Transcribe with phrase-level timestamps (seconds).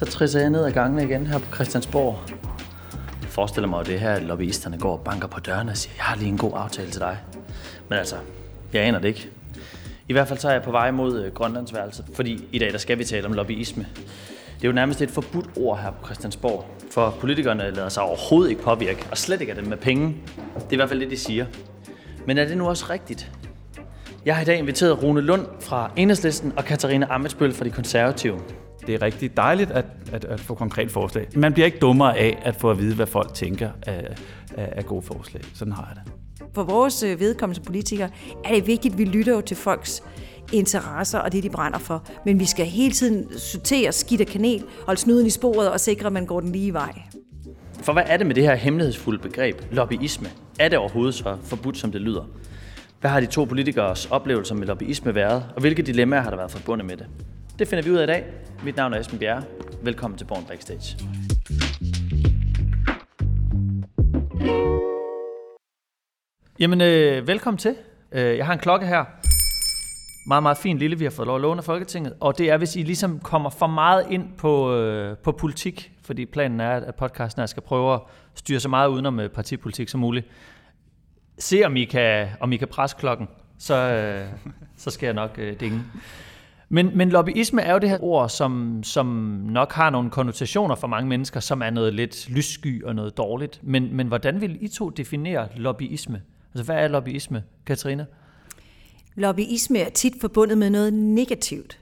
[0.00, 2.18] Så trisser jeg ned ad gangene igen her på Christiansborg.
[3.22, 5.94] Jeg forestiller mig, at det her, at lobbyisterne går og banker på dørene og siger,
[5.96, 7.18] jeg har lige en god aftale til dig.
[7.88, 8.16] Men altså,
[8.72, 9.30] jeg aner det ikke.
[10.08, 12.78] I hvert fald så er jeg på vej mod øh, Grønlandsværelset, fordi i dag der
[12.78, 13.86] skal vi tale om lobbyisme.
[14.56, 18.50] Det er jo nærmest et forbudt ord her på Christiansborg, for politikerne lader sig overhovedet
[18.50, 20.06] ikke påvirke, og slet ikke af dem med penge.
[20.54, 21.46] Det er i hvert fald det, de siger.
[22.26, 23.32] Men er det nu også rigtigt?
[24.24, 28.40] Jeg har i dag inviteret Rune Lund fra Enhedslisten og Katarina Amitsbøl fra De Konservative.
[28.90, 31.28] Det er rigtig dejligt at, at, at få konkret forslag.
[31.36, 34.16] Man bliver ikke dummere af at få at vide, hvad folk tænker af,
[34.56, 35.42] af, af gode forslag.
[35.54, 36.12] Sådan har jeg det.
[36.54, 38.08] For vores øh, vedkommende politikere
[38.44, 40.02] er det vigtigt, at vi lytter jo til folks
[40.52, 42.06] interesser og det, de brænder for.
[42.24, 46.06] Men vi skal hele tiden sortere skidt og kanel, holde snuden i sporet og sikre,
[46.06, 47.02] at man går den lige vej.
[47.82, 50.28] For hvad er det med det her hemmelighedsfulde begreb, lobbyisme?
[50.58, 52.24] Er det overhovedet så forbudt, som det lyder?
[53.00, 56.50] Hvad har de to politikers oplevelser med lobbyisme været, og hvilke dilemmaer har der været
[56.50, 57.06] forbundet med det?
[57.60, 58.24] Det finder vi ud af i dag.
[58.64, 59.42] Mit navn er Esben Bjerre.
[59.82, 60.98] Velkommen til Born Backstage.
[66.60, 67.76] Jamen, øh, velkommen til.
[68.12, 69.04] Øh, jeg har en klokke her.
[70.28, 72.16] Meget, meget fin lille, vi har fået lov at låne af Folketinget.
[72.20, 76.26] Og det er, hvis I ligesom kommer for meget ind på, øh, på politik, fordi
[76.26, 78.00] planen er, at podcasten her skal prøve at
[78.34, 80.26] styre så meget udenom øh, partipolitik som muligt.
[81.38, 84.28] Se, om I kan, om I kan presse klokken, så, øh,
[84.76, 85.82] så skal jeg nok øh, dinge.
[86.72, 89.06] Men, men lobbyisme er jo det her ord, som, som
[89.50, 93.60] nok har nogle konnotationer for mange mennesker, som er noget lidt lyssky og noget dårligt.
[93.62, 96.22] Men, men hvordan vil I to definere lobbyisme?
[96.54, 98.04] Altså, hvad er lobbyisme, Katrina?
[99.14, 101.78] Lobbyisme er tit forbundet med noget negativt.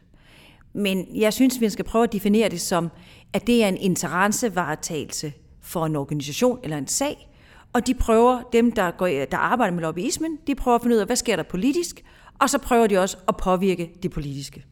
[0.73, 2.91] Men jeg synes, vi skal prøve at definere det som,
[3.33, 7.31] at det er en interessevaretagelse for en organisation eller en sag,
[7.73, 11.01] og de prøver, dem der, går, der arbejder med lobbyismen, de prøver at finde ud
[11.01, 12.05] af, hvad sker der politisk,
[12.41, 14.65] og så prøver de også at påvirke det politiske.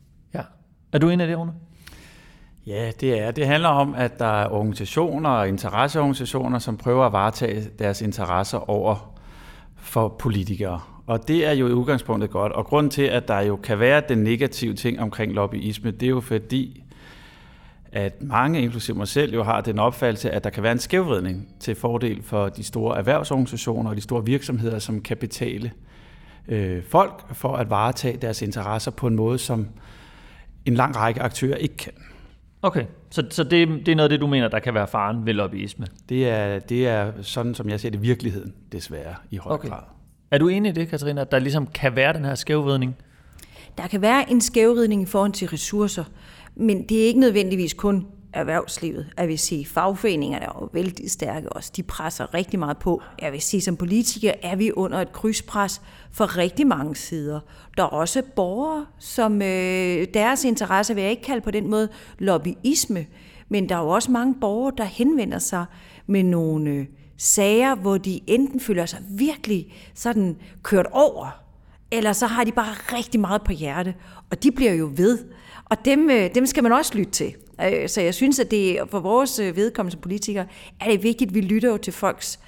[0.96, 1.52] Er du enig af det, Rune?
[2.66, 3.30] Ja, det er.
[3.30, 8.70] Det handler om, at der er organisationer og interesseorganisationer, som prøver at varetage deres interesser
[8.70, 9.16] over
[9.76, 10.80] for politikere.
[11.06, 12.52] Og det er jo i udgangspunktet godt.
[12.52, 16.10] Og grund til, at der jo kan være den negative ting omkring lobbyisme, det er
[16.10, 16.84] jo fordi,
[17.92, 21.48] at mange, inklusive mig selv, jo har den opfattelse, at der kan være en skævvridning
[21.60, 25.72] til fordel for de store erhvervsorganisationer og de store virksomheder, som kan betale
[26.48, 29.68] øh, folk for at varetage deres interesser på en måde, som
[30.66, 31.92] en lang række aktører ikke kan.
[32.62, 35.26] Okay, så, så det, det er noget af det, du mener, der kan være faren
[35.26, 35.86] ved lobbyisme?
[36.08, 39.68] Det er, det er sådan, som jeg ser det, virkeligheden desværre i høj okay.
[39.68, 39.82] grad.
[40.30, 42.96] Er du enig i det, Katarina, at der ligesom kan være den her skævvridning?
[43.78, 46.04] Der kan være en skævvridning i forhold til ressourcer,
[46.54, 49.12] men det er ikke nødvendigvis kun erhvervslivet.
[49.18, 51.72] Jeg vil sige, fagforeningerne er jo vældig stærke også.
[51.76, 53.02] De presser rigtig meget på.
[53.22, 57.40] Jeg vil sige, som politikere er vi under et krydspres for rigtig mange sider.
[57.76, 61.88] Der er også borgere, som øh, deres interesse vil jeg ikke kalde på den måde
[62.18, 63.06] lobbyisme,
[63.48, 65.64] men der er jo også mange borgere, der henvender sig
[66.06, 66.86] med nogle øh,
[67.16, 71.42] sager, hvor de enten føler sig virkelig sådan kørt over,
[71.90, 73.94] eller så har de bare rigtig meget på hjerte,
[74.30, 75.18] og de bliver jo ved.
[75.64, 77.34] Og dem, øh, dem skal man også lytte til.
[77.64, 80.46] Øh, så jeg synes, at det for vores øh, vedkommende som politikere,
[80.80, 82.38] er det vigtigt, at vi lytter jo til folks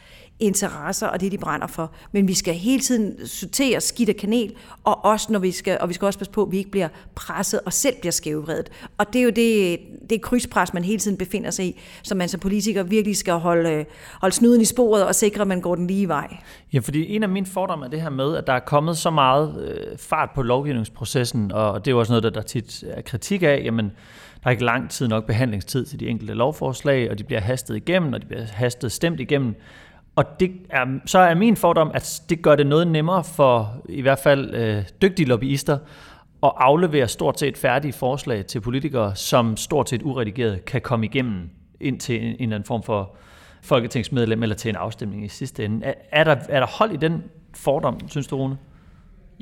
[0.41, 1.93] interesser og det, de brænder for.
[2.13, 4.55] Men vi skal hele tiden sortere skidt og kanel,
[4.85, 6.89] og, også når vi skal, og vi skal også passe på, at vi ikke bliver
[7.15, 8.71] presset og selv bliver skævvredet.
[8.99, 9.79] Og det er jo det,
[10.11, 13.71] det krydspres, man hele tiden befinder sig i, som man som politiker virkelig skal holde,
[13.71, 13.85] øh,
[14.21, 16.37] holde snuden i sporet og sikre, at man går den lige vej.
[16.73, 19.11] Ja, fordi en af mine fordomme er det her med, at der er kommet så
[19.11, 23.03] meget øh, fart på lovgivningsprocessen, og det er jo også noget, der, der tit er
[23.03, 23.93] kritik af, jamen,
[24.43, 27.76] der er ikke lang tid nok behandlingstid til de enkelte lovforslag, og de bliver hastet
[27.76, 29.54] igennem, og de bliver hastet stemt igennem.
[30.16, 34.00] Og det er, så er min fordom, at det gør det noget nemmere for i
[34.00, 35.78] hvert fald øh, dygtige lobbyister
[36.43, 41.50] at aflevere stort set færdige forslag til politikere, som stort set uredigeret kan komme igennem
[41.81, 43.16] ind til en, en eller anden form for
[43.62, 45.87] folketingsmedlem eller til en afstemning i sidste ende.
[45.87, 47.22] Er, er, der, er der hold i den
[47.54, 48.59] fordom, synes du, Rune?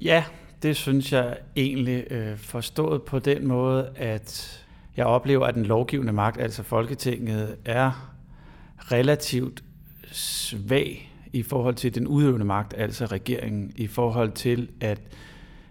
[0.02, 0.24] Ja,
[0.62, 4.65] det synes jeg egentlig øh, forstået på den måde, at
[4.96, 8.12] jeg oplever, at den lovgivende magt, altså Folketinget, er
[8.78, 9.64] relativt
[10.12, 15.00] svag i forhold til den udøvende magt, altså regeringen, i forhold til at,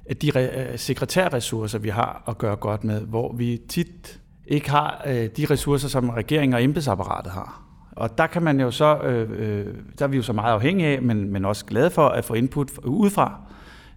[0.05, 4.69] at de re, øh, sekretærressourcer, vi har at gøre godt med, hvor vi tit ikke
[4.69, 7.61] har øh, de ressourcer, som regeringen og embedsapparatet har.
[7.91, 10.87] Og der kan man jo så, øh, øh, der er vi jo så meget afhængige
[10.89, 13.41] af, men, men også glade for at få input udefra.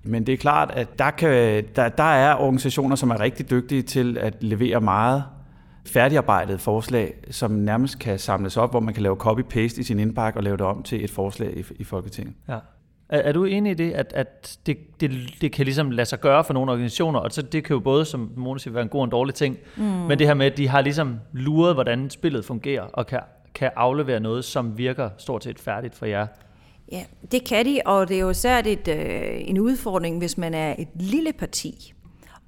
[0.03, 3.83] Men det er klart, at der, kan, der, der er organisationer, som er rigtig dygtige
[3.83, 5.25] til at levere meget
[5.87, 10.39] færdigarbejdet forslag, som nærmest kan samles op, hvor man kan lave copy-paste i sin indbakke
[10.39, 12.35] og lave det om til et forslag i, i Folketinget.
[12.49, 12.59] Ja.
[13.09, 15.11] Er, er du enig i det, at, at det, det,
[15.41, 18.05] det kan ligesom lade sig gøre for nogle organisationer, og så det kan jo både,
[18.05, 19.83] som Mona siger, være en god og en dårlig ting, mm.
[19.83, 23.21] men det her med, at de har ligesom luret, hvordan spillet fungerer, og kan,
[23.55, 26.27] kan aflevere noget, som virker stort set færdigt for jer?
[26.93, 30.55] Ja, det kan de, og det er jo særligt et, øh, en udfordring, hvis man
[30.55, 31.95] er et lille parti,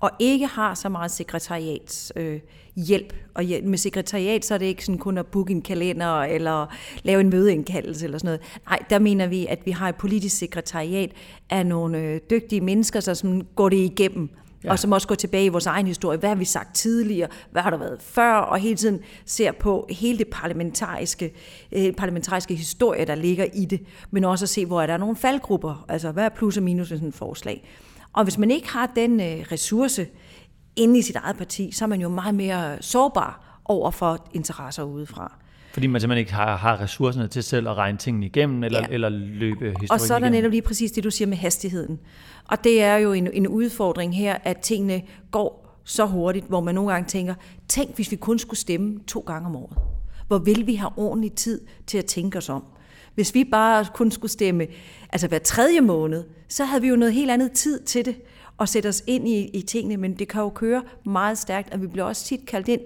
[0.00, 2.40] og ikke har så meget sekretariats øh,
[2.76, 3.14] hjælp.
[3.34, 6.66] Og med sekretariat, så er det ikke sådan kun at booke en kalender eller
[7.02, 8.60] lave en mødeindkaldelse eller sådan noget.
[8.68, 11.12] Nej, der mener vi, at vi har et politisk sekretariat
[11.50, 14.30] af nogle øh, dygtige mennesker, så som går det igennem.
[14.64, 14.70] Ja.
[14.70, 16.18] Og som også går tilbage i vores egen historie.
[16.18, 17.28] Hvad har vi sagt tidligere?
[17.50, 18.32] Hvad har der været før?
[18.32, 21.32] Og hele tiden ser på hele det parlamentariske,
[21.72, 23.86] øh, parlamentariske historie, der ligger i det.
[24.10, 25.84] Men også at se, hvor er der nogle faldgrupper.
[25.88, 27.68] Altså, hvad er plus og minus i sådan et forslag?
[28.12, 30.06] Og hvis man ikke har den øh, ressource
[30.76, 34.82] inde i sit eget parti, så er man jo meget mere sårbar over for interesser
[34.82, 35.36] udefra.
[35.72, 38.86] Fordi man simpelthen ikke har, har ressourcerne til selv at regne tingene igennem, eller, ja.
[38.90, 40.38] eller løbe historien Og så er der igennem.
[40.38, 41.98] netop lige præcis det, du siger med hastigheden.
[42.48, 46.74] Og det er jo en, en udfordring her, at tingene går så hurtigt, hvor man
[46.74, 47.34] nogle gange tænker,
[47.68, 49.78] tænk hvis vi kun skulle stemme to gange om året.
[50.28, 52.64] Hvor vil vi have ordentlig tid til at tænke os om?
[53.14, 54.66] Hvis vi bare kun skulle stemme
[55.12, 58.16] altså hver tredje måned, så havde vi jo noget helt andet tid til det
[58.56, 61.82] og sætte os ind i, i tingene, men det kan jo køre meget stærkt, og
[61.82, 62.80] vi bliver også tit kaldt ind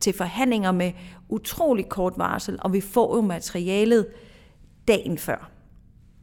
[0.00, 0.92] til forhandlinger med
[1.28, 4.06] utrolig kort varsel, og vi får jo materialet
[4.88, 5.50] dagen før.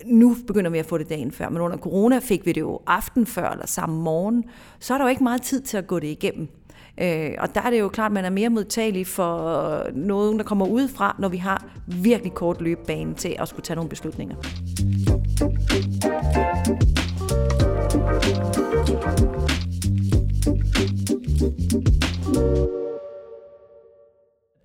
[0.05, 2.79] Nu begynder vi at få det dagen før, men under corona fik vi det jo
[2.87, 4.43] aften før eller samme morgen,
[4.79, 6.47] så er der jo ikke meget tid til at gå det igennem.
[6.97, 10.43] Øh, og der er det jo klart, at man er mere modtagelig for noget, der
[10.43, 14.35] kommer udefra, når vi har virkelig kort løbebane til at skulle tage nogle beslutninger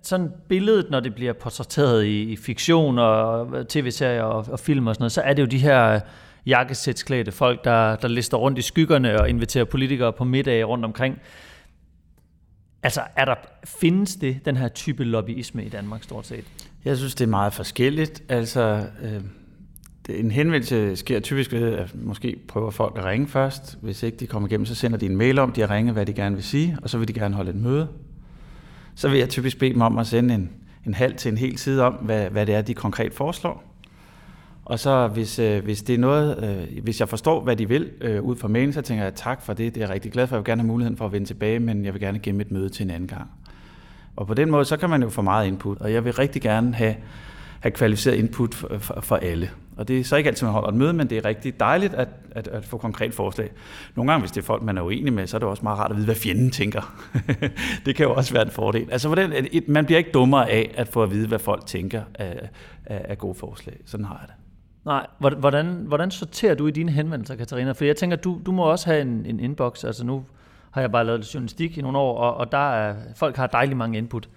[0.07, 4.95] sådan billedet, når det bliver portrætteret i, i fiktion og tv-serier og, og film og
[4.95, 6.01] sådan noget, så er det jo de her øh,
[6.45, 11.19] jakkesætsklædte folk, der, der lister rundt i skyggerne og inviterer politikere på middage rundt omkring.
[12.83, 16.45] Altså, er der, findes det, den her type lobbyisme i Danmark stort set?
[16.85, 18.23] Jeg synes, det er meget forskelligt.
[18.29, 19.21] Altså, øh,
[20.09, 23.77] en henvendelse sker typisk ved, at måske prøver folk at ringe først.
[23.81, 26.05] Hvis ikke de kommer igennem, så sender de en mail om, de har ringet, hvad
[26.05, 27.87] de gerne vil sige, og så vil de gerne holde et møde.
[28.97, 30.49] Så vil jeg typisk bede dem om at sende en,
[30.85, 33.63] en halv til en hel side om, hvad, hvad det er, de konkret foreslår.
[34.65, 37.91] Og så hvis, øh, hvis det er noget, øh, hvis jeg forstår, hvad de vil
[38.01, 40.27] øh, ud fra mailen, så tænker jeg, tak for det, det er jeg rigtig glad
[40.27, 40.35] for.
[40.35, 42.51] Jeg vil gerne have muligheden for at vende tilbage, men jeg vil gerne gemme et
[42.51, 43.31] møde til en anden gang.
[44.15, 46.41] Og på den måde, så kan man jo få meget input, og jeg vil rigtig
[46.41, 46.95] gerne have,
[47.59, 49.49] have kvalificeret input for, for, for alle.
[49.77, 51.93] Og det er så ikke altid, man holder et møde, men det er rigtig dejligt
[51.93, 53.49] at, at, at få konkret forslag.
[53.95, 55.79] Nogle gange, hvis det er folk, man er uenig med, så er det også meget
[55.79, 57.03] rart at vide, hvad fjenden tænker.
[57.85, 58.87] det kan jo også være en fordel.
[58.91, 62.49] Altså, hvordan, man bliver ikke dummere af at få at vide, hvad folk tænker af,
[62.85, 63.77] af, af gode forslag.
[63.85, 64.35] Sådan har jeg det.
[64.85, 65.07] Nej,
[65.39, 67.71] hvordan, hvordan sorterer du i dine henvendelser, Katarina?
[67.71, 69.83] For jeg tænker, du, du må også have en, en inbox.
[69.83, 70.25] Altså nu
[70.71, 73.77] har jeg bare lavet journalistik i nogle år, og, og der er, folk har dejligt
[73.77, 74.29] mange input.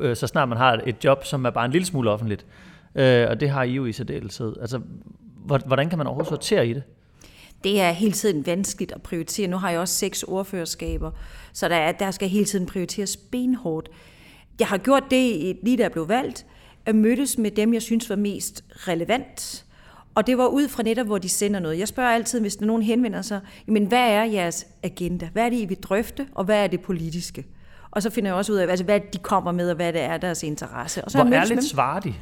[0.00, 2.46] Øh, så snart man har et job, som er bare en lille smule offentligt.
[2.94, 4.54] Øh, og det har I jo i særdeleshed.
[4.60, 4.80] Altså,
[5.66, 6.82] hvordan kan man overhovedet sortere i det?
[7.64, 9.48] Det er hele tiden vanskeligt at prioritere.
[9.48, 11.10] Nu har jeg også seks ordførerskaber,
[11.52, 13.88] så der, er, der skal hele tiden prioriteres benhårdt.
[14.58, 16.46] Jeg har gjort det, lige da jeg blev valgt,
[16.86, 19.64] at mødes med dem, jeg synes var mest relevant,
[20.14, 21.78] og det var ud fra netop, hvor de sender noget.
[21.78, 25.28] Jeg spørger altid, hvis der nogen henvender sig, men hvad er jeres agenda?
[25.32, 27.44] Hvad er det, I vil drøfte, og hvad er det politiske?
[27.94, 30.00] Og så finder jeg også ud af, altså, hvad de kommer med, og hvad det
[30.00, 31.04] er deres interesse.
[31.04, 32.14] Og så hvor ærligt svarer de?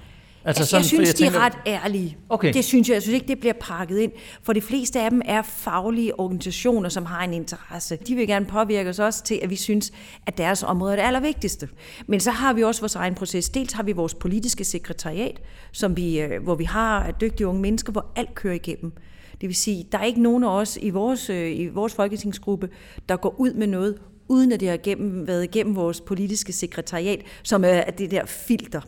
[0.45, 1.39] Altså, altså sådan, jeg synes, jeg de tænker...
[1.39, 2.17] er ret ærlige.
[2.29, 2.53] Okay.
[2.53, 2.95] Det synes jeg.
[2.95, 4.13] Jeg synes ikke, det bliver pakket ind.
[4.43, 7.97] For de fleste af dem er faglige organisationer, som har en interesse.
[7.97, 9.93] De vil gerne påvirke os også til, at vi synes,
[10.27, 11.69] at deres område er det allervigtigste.
[12.07, 13.49] Men så har vi også vores egen proces.
[13.49, 15.41] Dels har vi vores politiske sekretariat,
[15.73, 18.93] som vi, øh, hvor vi har dygtige unge mennesker, hvor alt kører igennem.
[19.41, 22.69] Det vil sige, der er ikke nogen af os i vores, øh, i vores folketingsgruppe,
[23.09, 23.99] der går ud med noget,
[24.33, 28.81] uden at det har gennem, været igennem vores politiske sekretariat, som er det der filter.
[28.81, 28.87] Og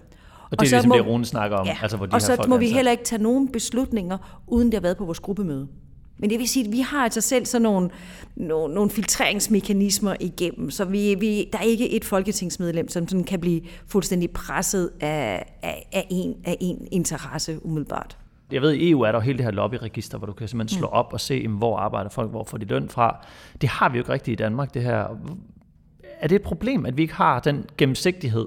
[0.50, 1.66] det er og ligesom må, det, Rune snakker om.
[1.66, 4.66] Ja, altså, hvor de og så folk må vi heller ikke tage nogen beslutninger, uden
[4.66, 5.68] det har været på vores gruppemøde.
[6.18, 7.90] Men det vil sige, at vi har altså selv sådan nogle,
[8.36, 13.40] nogle, nogle filtreringsmekanismer igennem, så vi, vi, der er ikke et folketingsmedlem, som sådan kan
[13.40, 18.18] blive fuldstændig presset af, af, af, en, af en interesse umiddelbart.
[18.54, 20.78] Jeg ved, i EU er der jo hele det her lobbyregister, hvor du kan simpelthen
[20.78, 20.92] slå mm.
[20.92, 23.26] op og se, hvor arbejder folk, hvor får de løn fra.
[23.60, 25.06] Det har vi jo ikke rigtigt i Danmark, det her.
[26.20, 28.46] Er det et problem, at vi ikke har den gennemsigtighed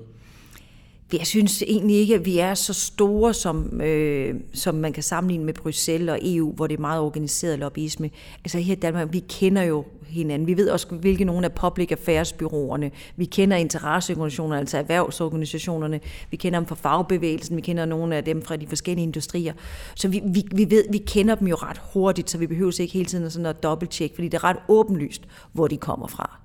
[1.14, 5.46] jeg synes egentlig ikke, at vi er så store, som, øh, som man kan sammenligne
[5.46, 8.10] med Bruxelles og EU, hvor det er meget organiseret lobbyisme.
[8.44, 10.48] Altså her i Danmark, vi kender jo hinanden.
[10.48, 12.92] Vi ved også, hvilke nogle af public affairs byråerne.
[13.16, 16.00] Vi kender interesseorganisationerne, altså erhvervsorganisationerne.
[16.32, 17.56] Vi kender dem fra fagbevægelsen.
[17.56, 19.54] Vi kender nogle af dem fra de forskellige industrier.
[19.96, 22.94] Så vi, vi, vi, ved, vi kender dem jo ret hurtigt, så vi behøver ikke
[22.94, 25.22] hele tiden sådan at dobbelttjekke, fordi det er ret åbenlyst,
[25.54, 26.40] hvor de kommer fra.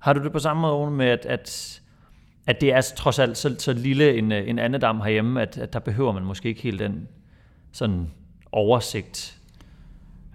[0.00, 1.80] Har du det på samme måde med, at, at,
[2.46, 5.78] at det er trods alt så, så lille en, en andedam herhjemme, at, at der
[5.78, 7.08] behøver man måske ikke helt den
[7.72, 8.10] sådan
[8.52, 9.37] oversigt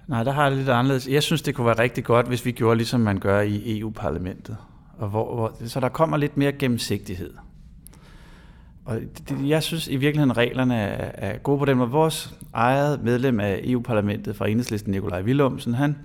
[0.08, 1.08] Nej, der har jeg lidt anderledes.
[1.08, 4.58] Jeg synes, det kunne være rigtig godt, hvis vi gjorde, ligesom man gør i EU-parlamentet.
[4.98, 7.34] Og hvor, hvor, så der kommer lidt mere gennemsigtighed.
[8.86, 11.90] Og det, jeg synes i virkeligheden, reglerne er, er gode på den måde.
[11.90, 15.96] Vores eget medlem af EU-parlamentet fra Enhedslisten, Nikolaj Willumsen, han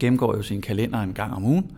[0.00, 1.70] gennemgår jo sin kalender en gang om ugen,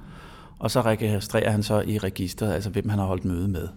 [0.59, 3.69] og så registrerer han så i registret, altså hvem han har holdt møde med.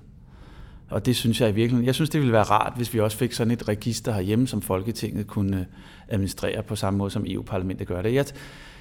[0.90, 3.18] Og det synes jeg i virkeligheden, jeg synes det ville være rart, hvis vi også
[3.18, 5.66] fik sådan et register herhjemme, som Folketinget kunne
[6.08, 8.14] administrere på samme måde, som EU-parlamentet gør det.
[8.14, 8.26] Jeg,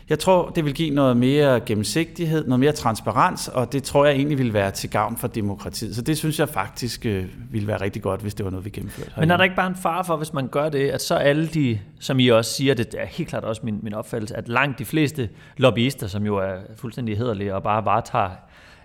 [0.08, 4.14] jeg tror, det vil give noget mere gennemsigtighed, noget mere transparens, og det tror jeg
[4.14, 5.96] egentlig vil være til gavn for demokratiet.
[5.96, 8.70] Så det synes jeg faktisk øh, ville være rigtig godt, hvis det var noget, vi
[8.70, 9.12] gennemførte.
[9.18, 11.46] Men er der ikke bare en far for, hvis man gør det, at så alle
[11.46, 14.78] de, som I også siger, det er helt klart også min, min opfattelse, at langt
[14.78, 18.30] de fleste lobbyister, som jo er fuldstændig hederlige og bare varetager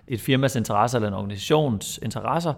[0.08, 2.52] et firmas interesser eller en organisations interesser,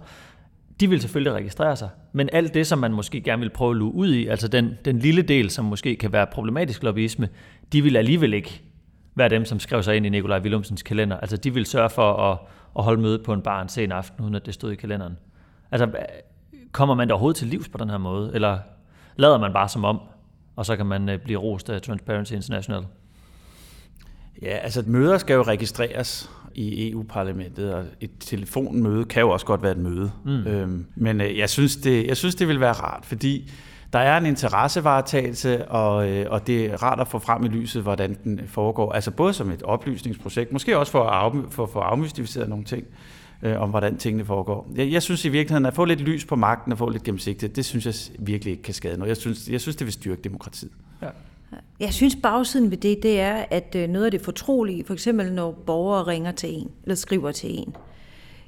[0.80, 3.76] de vil selvfølgelig registrere sig, men alt det, som man måske gerne vil prøve at
[3.76, 7.28] luge ud i, altså den, den lille del, som måske kan være problematisk lobbyisme,
[7.72, 8.62] de vil alligevel ikke
[9.14, 11.16] være dem, som skrev sig ind i Nikolaj Willumsens kalender.
[11.16, 12.38] Altså de vil sørge for at,
[12.78, 15.16] at holde møde på en bar en sen aften, uden at det stod i kalenderen.
[15.70, 15.90] Altså
[16.72, 18.58] kommer man der overhovedet til livs på den her måde, eller
[19.16, 20.00] lader man bare som om,
[20.56, 22.82] og så kan man øh, blive rost af Transparency International?
[24.42, 29.62] Ja, altså møder skal jo registreres, i EU-parlamentet, og et telefonmøde kan jo også godt
[29.62, 30.10] være et møde.
[30.24, 30.30] Mm.
[30.30, 33.50] Øhm, men øh, jeg, synes, det, jeg synes, det vil være rart, fordi
[33.92, 37.82] der er en interessevaretagelse, og, øh, og det er rart at få frem i lyset,
[37.82, 38.92] hvordan den foregår.
[38.92, 42.64] Altså både som et oplysningsprojekt, måske også for at, af, for, for at afmystificere nogle
[42.64, 42.84] ting,
[43.42, 44.72] øh, om hvordan tingene foregår.
[44.74, 47.54] Jeg, jeg synes i virkeligheden, at få lidt lys på magten og få lidt gennemsigtighed,
[47.54, 47.94] det synes jeg
[48.26, 49.08] virkelig ikke kan skade noget.
[49.08, 50.72] Jeg synes, jeg synes det vil styrke demokratiet.
[51.02, 51.08] Ja.
[51.80, 55.32] Jeg synes bagsiden ved det, det er, at øh, noget af det fortrolige, for eksempel
[55.32, 57.76] når borgere ringer til en, eller skriver til en,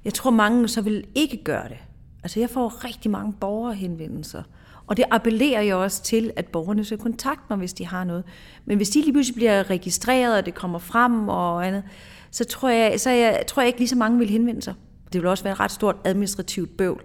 [0.04, 1.78] jeg tror mange så vil ikke gøre det.
[2.22, 4.42] Altså jeg får rigtig mange borgerhenvendelser,
[4.86, 8.24] og det appellerer jeg også til, at borgerne skal kontakte mig, hvis de har noget.
[8.64, 11.82] Men hvis de lige pludselig bliver registreret, og det kommer frem og andet,
[12.30, 14.74] så tror jeg, så jeg, tror jeg ikke lige så mange vil henvende sig.
[15.12, 17.02] Det vil også være et ret stort administrativt bøvl.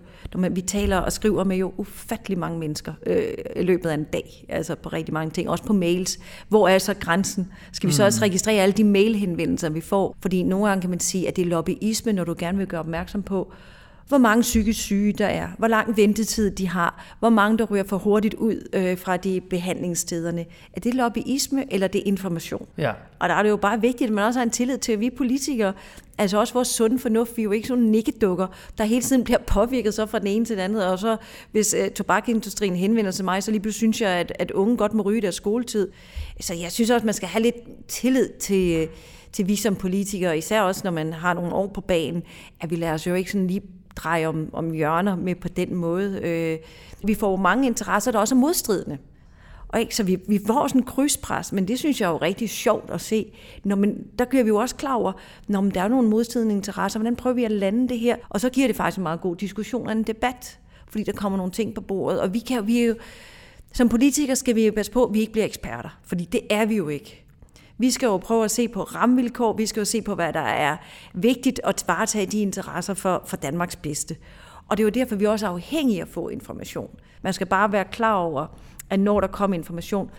[0.51, 3.23] Vi taler og skriver med jo ufattelig mange mennesker øh,
[3.55, 6.19] i løbet af en dag, altså på rigtig mange ting, også på mails.
[6.47, 7.51] Hvor er så grænsen?
[7.71, 8.05] Skal vi så mm.
[8.05, 10.15] også registrere alle de mailhenvendelser, vi får?
[10.21, 12.79] Fordi nogle gange kan man sige, at det er lobbyisme, når du gerne vil gøre
[12.79, 13.53] opmærksom på,
[14.11, 17.83] hvor mange psykisk syge der er, hvor lang ventetid de har, hvor mange der ryger
[17.83, 20.45] for hurtigt ud øh, fra de behandlingsstederne.
[20.73, 22.67] Er det lobbyisme, eller er det information?
[22.77, 22.91] Ja.
[23.19, 24.99] Og der er det jo bare vigtigt, at man også har en tillid til, at
[24.99, 25.73] vi politikere,
[26.17, 29.39] altså også vores sunde fornuft, vi er jo ikke sådan nikkedukker, der hele tiden bliver
[29.47, 31.17] påvirket så fra den ene til den anden, og så
[31.51, 34.77] hvis øh, tobakindustrien henvender sig til mig, så lige pludselig synes jeg, at, at unge
[34.77, 35.91] godt må ryge deres skoletid.
[36.39, 38.87] Så jeg synes også, at man skal have lidt tillid til,
[39.31, 42.23] til vi som politikere, især også når man har nogle år på banen,
[42.61, 43.61] at vi lader os jo ikke sådan lige
[43.95, 46.19] dreje om, om hjørner med på den måde.
[46.23, 46.57] Øh,
[47.03, 48.97] vi får mange interesser, der også er modstridende.
[49.67, 52.17] Og ikke, så vi, vi får sådan en krydspres, men det synes jeg er jo
[52.17, 53.33] rigtig sjovt at se.
[53.63, 55.11] Når man, der bliver vi jo også klar over,
[55.47, 58.15] når der er nogle modstridende interesser, hvordan prøver vi at lande det her?
[58.29, 61.37] Og så giver det faktisk en meget god diskussion og en debat, fordi der kommer
[61.37, 62.21] nogle ting på bordet.
[62.21, 62.95] Og vi kan vi jo,
[63.73, 66.65] som politikere skal vi jo passe på, at vi ikke bliver eksperter, fordi det er
[66.65, 67.25] vi jo ikke.
[67.81, 70.39] Vi skal jo prøve at se på rammevilkår, vi skal jo se på, hvad der
[70.39, 70.77] er
[71.13, 74.15] vigtigt at varetage de interesser for, for Danmarks bedste.
[74.67, 76.89] Og det er jo derfor, vi også er afhængige af at få information.
[77.21, 78.47] Man skal bare være klar over,
[78.89, 80.11] at når der kommer information,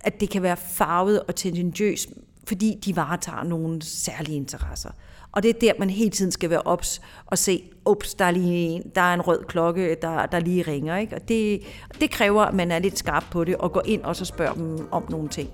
[0.00, 2.08] at det kan være farvet og tendentiøst,
[2.48, 4.90] fordi de varetager nogle særlige interesser.
[5.32, 8.30] Og det er der, man hele tiden skal være ops og se, ups, der er,
[8.30, 10.96] lige en, der er en rød klokke, der, der lige ringer.
[10.96, 11.16] Ikke?
[11.16, 11.60] Og det,
[12.00, 14.54] det kræver, at man er lidt skarp på det og går ind og så spørger
[14.54, 15.50] dem om nogle ting.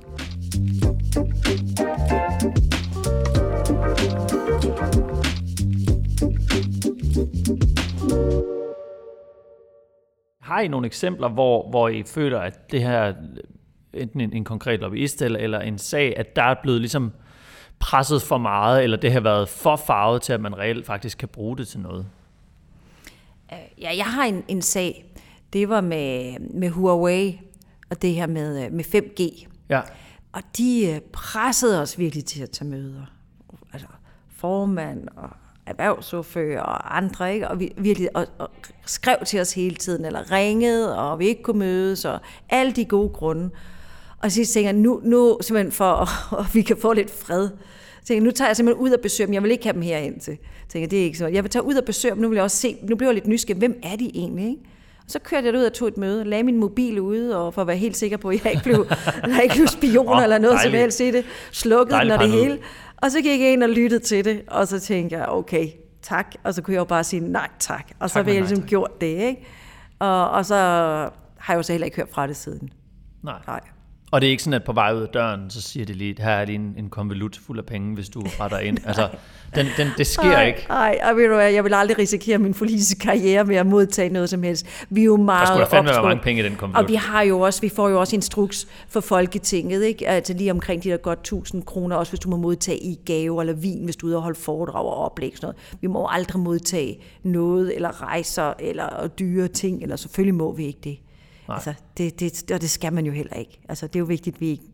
[10.41, 13.15] Har I nogle eksempler, hvor, hvor I føler, at det her,
[13.95, 17.13] enten en, en konkret lobbyist eller, eller en sag, at der er blevet ligesom
[17.79, 21.29] presset for meget, eller det har været for farvet til, at man reelt faktisk kan
[21.29, 22.07] bruge det til noget?
[23.53, 25.05] Øh, ja, jeg har en, en sag.
[25.53, 27.41] Det var med, med Huawei,
[27.91, 29.47] og det her med, med 5G.
[29.69, 29.81] Ja.
[30.35, 33.13] Og de øh, pressede os virkelig til at tage møder.
[33.73, 33.89] Altså
[34.37, 35.31] formand og
[35.67, 37.49] erhvervsordfører og andre, ikke?
[37.49, 38.51] og vi virkelig og, og
[38.87, 42.19] skrev til os hele tiden, eller ringede, og vi ikke kunne mødes, og
[42.51, 43.51] alle de gode grunde.
[44.23, 46.09] Og så tænker jeg, nu, nu simpelthen for,
[46.41, 47.49] at vi kan få lidt fred,
[48.01, 49.35] så tænker jeg, nu tager jeg simpelthen ud og besøger dem.
[49.35, 50.31] Jeg vil ikke have dem herhen til.
[50.31, 51.27] Jeg tænker, det er ikke så.
[51.27, 52.23] Jeg vil tage ud og besøge dem.
[52.23, 53.59] Nu vil jeg også se, nu bliver jeg lidt nysgerrig.
[53.59, 54.47] Hvem er de egentlig?
[54.49, 54.63] Ikke?
[55.05, 57.61] Og så kørte jeg ud og tog et møde, lagde min mobil ude, og for
[57.61, 58.87] at være helt sikker på, at jeg ikke blev,
[59.37, 61.25] jeg ikke blev spion oh, eller noget som helst i det.
[61.53, 62.59] Slukkede den og det hele.
[62.97, 65.69] Og så gik jeg ind og lyttede til det, og så tænkte jeg, okay,
[66.03, 66.35] tak.
[66.45, 67.85] Og så kunne jeg jo bare sige nej tak.
[67.91, 69.47] Og tak, så ville jeg ligesom gjort det, ikke?
[69.99, 70.55] Og, og så
[71.37, 72.71] har jeg jo så heller ikke hørt fra det siden.
[73.23, 73.39] Nej.
[73.47, 73.61] nej.
[74.15, 76.15] Og det er ikke sådan, at på vej ud af døren, så siger de lige,
[76.19, 78.79] her er lige en, en konvolut fuld af penge, hvis du retter ind.
[78.87, 79.09] altså,
[79.55, 80.67] den, den, det sker ej, ikke.
[80.69, 84.09] Nej, og ved du hvad, jeg vil aldrig risikere min politiske karriere med at modtage
[84.09, 84.67] noget som helst.
[84.91, 86.85] Vi er jo meget Der skulle fandme være mange penge i den konvolut.
[86.85, 90.09] Og vi har jo også, vi får jo også instruks for Folketinget, ikke?
[90.09, 93.41] Altså lige omkring de der godt 1000 kroner, også hvis du må modtage i gave
[93.41, 95.81] eller vin, hvis du er ude og holde foredrag og oplæg sådan noget.
[95.81, 100.81] Vi må aldrig modtage noget, eller rejser, eller dyre ting, eller selvfølgelig må vi ikke
[100.85, 100.99] det.
[101.49, 101.55] Nej.
[101.55, 103.61] Altså, det, det, og det skal man jo heller ikke.
[103.69, 104.65] Altså, det er jo vigtigt, at vi ikke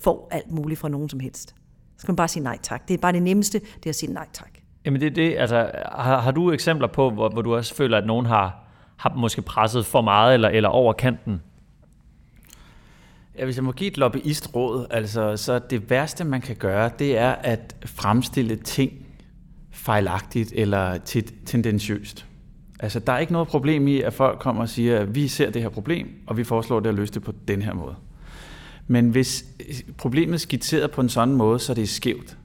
[0.00, 1.48] får alt muligt fra nogen som helst.
[1.48, 2.88] Så skal man bare sige nej tak.
[2.88, 4.50] Det er bare det nemmeste, det er at sige nej tak.
[4.84, 8.06] Jamen det det, altså, har, har du eksempler på, hvor, hvor du også føler, at
[8.06, 8.64] nogen har,
[8.96, 11.42] har måske presset for meget eller, eller over kanten?
[13.38, 17.18] Ja, hvis jeg må give et lobbyistråd, altså, så det værste, man kan gøre, det
[17.18, 18.92] er at fremstille ting
[19.70, 20.98] fejlagtigt eller
[21.46, 22.26] tendensiøst.
[22.80, 25.50] Altså, der er ikke noget problem i, at folk kommer og siger, at vi ser
[25.50, 27.94] det her problem, og vi foreslår det at løse det på den her måde.
[28.86, 29.44] Men hvis
[29.96, 32.36] problemet er skitseret på en sådan måde, så det er skævt,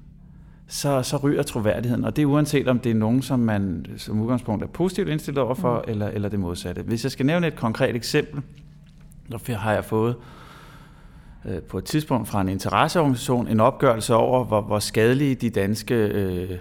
[0.67, 2.05] så, så ryger troværdigheden.
[2.05, 5.43] Og det er uanset om det er nogen, som man som udgangspunkt er positivt indstillet
[5.43, 5.91] overfor, mm.
[5.91, 6.81] eller, eller det modsatte.
[6.81, 8.41] Hvis jeg skal nævne et konkret eksempel,
[9.29, 10.15] så har jeg fået
[11.45, 15.95] øh, på et tidspunkt fra en interesseorganisation en opgørelse over, hvor, hvor skadelige de danske
[15.95, 16.57] øh,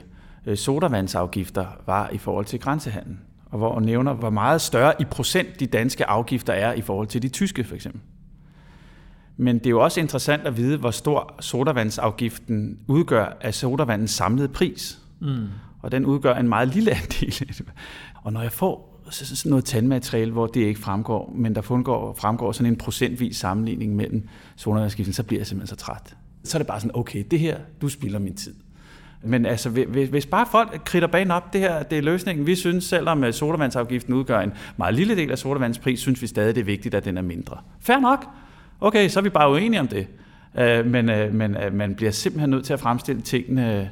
[0.46, 3.20] øh sodavandsafgifter var i forhold til grænsehandlen
[3.50, 7.06] og hvor hun nævner, hvor meget større i procent de danske afgifter er i forhold
[7.06, 8.00] til de tyske for eksempel.
[9.36, 14.48] Men det er jo også interessant at vide, hvor stor sodavandsafgiften udgør af sodavandens samlede
[14.48, 14.98] pris.
[15.20, 15.46] Mm.
[15.82, 17.62] Og den udgør en meget lille andel.
[18.22, 22.52] Og når jeg får sådan noget tandmateriale, hvor det ikke fremgår, men der fremgår, fremgår
[22.52, 26.16] sådan en procentvis sammenligning mellem sodavandsafgiften, så bliver jeg simpelthen så træt.
[26.44, 28.54] Så er det bare sådan, okay, det her, du spilder min tid.
[29.22, 32.46] Men altså, hvis, hvis bare folk kritter banen op, det her det er løsningen.
[32.46, 36.54] Vi synes, selvom øh, sodavandsafgiften udgør en meget lille del af sodavandspris, synes vi stadig,
[36.54, 37.56] det er vigtigt, at den er mindre.
[37.80, 38.26] Fair nok.
[38.80, 40.06] Okay, så er vi bare uenige om det.
[40.58, 43.90] Øh, men øh, men man bliver simpelthen nødt til at fremstille tingene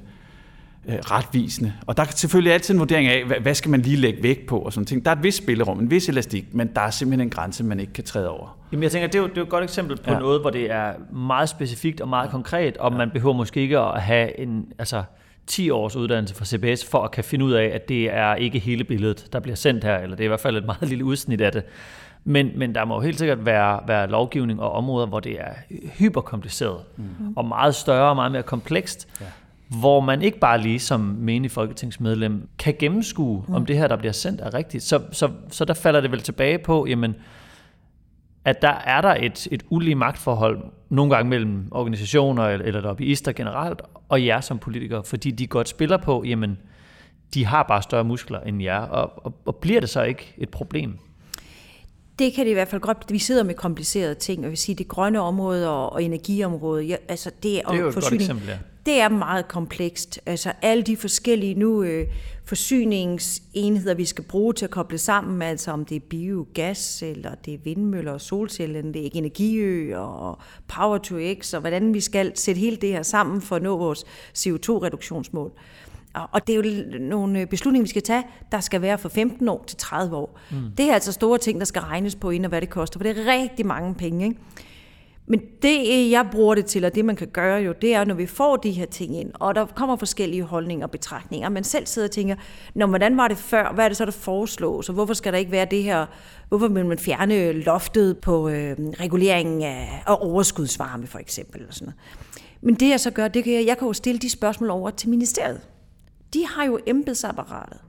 [0.89, 1.73] uh, retvisende.
[1.87, 4.47] Og der er selvfølgelig altid en vurdering af, hvad, hvad skal man lige lægge vægt
[4.47, 5.05] på og sådan ting.
[5.05, 7.81] Der er et vis spillerum, en vis elastik, men der er simpelthen en grænse, man
[7.81, 8.59] ikke kan træde over.
[8.73, 10.19] Jamen jeg tænker, det er jo, det er jo et godt eksempel på ja.
[10.19, 12.99] noget, hvor det er meget specifikt og meget konkret, og ja.
[12.99, 15.03] man behøver måske ikke at have en, altså,
[15.47, 18.59] 10 års uddannelse fra CBS, for at kan finde ud af, at det er ikke
[18.59, 21.05] hele billedet, der bliver sendt her, eller det er i hvert fald et meget lille
[21.05, 21.63] udsnit af det.
[22.25, 25.53] Men, men der må jo helt sikkert være, være lovgivning og områder, hvor det er
[25.99, 27.05] hyperkompliceret, mm.
[27.37, 29.27] og meget større og meget mere komplekst, ja.
[29.69, 33.55] Hvor man ikke bare lige som menig folketingsmedlem kan gennemskue, mm.
[33.55, 34.85] om det her, der bliver sendt, er rigtigt.
[34.85, 37.15] Så, så, så der falder det vel tilbage på, jamen,
[38.45, 43.83] at der er der et, et ulige magtforhold, nogle gange mellem organisationer eller lobbyister generelt,
[44.09, 46.59] og jer som politikere, fordi de godt spiller på, jamen,
[47.35, 50.49] de har bare større muskler end jer, og, og, og bliver det så ikke et
[50.49, 50.99] problem?
[52.19, 52.99] Det kan det i hvert fald godt.
[53.09, 56.89] Vi sidder med komplicerede ting, og jeg vil sige, det grønne område og, og energiområdet,
[56.89, 58.59] ja, altså det er, det er jo et forsyning, godt eksempel, ja.
[58.89, 60.21] Det er meget komplekst.
[60.27, 62.07] Altså alle de forskellige nu øh,
[62.45, 67.55] forsyningsenheder, vi skal bruge til at koble sammen, altså om det er biogas, eller det
[67.55, 72.37] er vindmøller og solceller, det er energiø og power to x, og hvordan vi skal
[72.37, 74.05] sætte hele det her sammen for at nå vores
[74.39, 75.53] CO2-reduktionsmål.
[76.33, 79.65] Og det er jo nogle beslutninger, vi skal tage, der skal være fra 15 år
[79.67, 80.39] til 30 år.
[80.51, 80.57] Mm.
[80.79, 83.05] Det er altså store ting, der skal regnes på ind, og hvad det koster, for
[83.05, 84.25] det er rigtig mange penge.
[84.25, 84.41] Ikke?
[85.31, 88.15] Men det, jeg bruger det til, og det man kan gøre jo, det er, når
[88.15, 91.87] vi får de her ting ind, og der kommer forskellige holdninger og betragtninger, man selv
[91.87, 92.37] sidder og tænker,
[92.75, 93.73] Nå, hvordan var det før?
[93.75, 94.89] Hvad er det så, der foreslås?
[94.89, 96.07] Og hvorfor skal der ikke være det her?
[96.49, 101.61] Hvorfor vil man fjerne loftet på øh, reguleringen af, af overskudsvarme, for eksempel?
[101.61, 101.99] Eller sådan noget.
[102.61, 104.91] Men det jeg så gør, det kan jeg, jeg kan jo stille de spørgsmål over
[104.91, 105.61] til ministeriet.
[106.35, 107.81] De har jo embedsapparatet.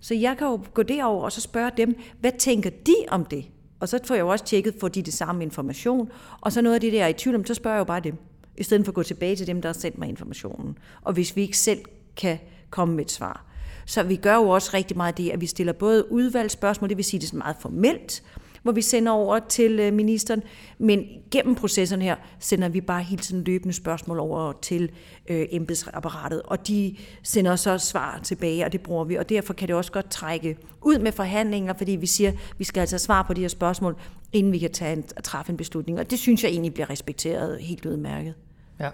[0.00, 3.44] Så jeg kan jo gå derover og så spørge dem, hvad tænker de om det?
[3.80, 6.10] Og så får jeg jo også tjekket, får de det samme information.
[6.40, 8.00] Og så noget af det der er i tvivl om, så spørger jeg jo bare
[8.00, 8.16] dem.
[8.58, 10.78] I stedet for at gå tilbage til dem, der har sendt mig informationen.
[11.02, 11.80] Og hvis vi ikke selv
[12.16, 12.38] kan
[12.70, 13.44] komme med et svar.
[13.86, 17.04] Så vi gør jo også rigtig meget det, at vi stiller både udvalgsspørgsmål, det vil
[17.04, 18.22] sige det er meget formelt,
[18.64, 20.42] hvor vi sender over til øh, ministeren.
[20.78, 24.90] Men gennem processen her sender vi bare hele tiden løbende spørgsmål over til
[25.28, 29.14] øh, embedsapparatet, og de sender så svar tilbage, og det bruger vi.
[29.14, 32.64] Og derfor kan det også godt trække ud med forhandlinger, fordi vi siger, at vi
[32.64, 33.96] skal altså svare på de her spørgsmål,
[34.32, 35.98] inden vi kan tage en, træffe en beslutning.
[35.98, 38.34] Og det synes jeg egentlig bliver respekteret helt udmærket.
[38.80, 38.90] Ja.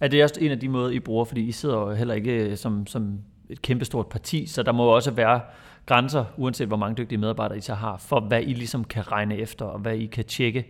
[0.00, 1.24] Er det også en af de måder, I bruger?
[1.24, 4.84] Fordi I sidder jo heller ikke øh, som, som et kæmpestort parti, så der må
[4.84, 5.40] også være
[5.88, 9.36] grænser, uanset hvor mange dygtige medarbejdere I så har, for hvad I ligesom kan regne
[9.36, 10.66] efter, og hvad I kan tjekke.